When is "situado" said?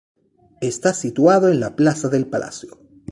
0.95-1.49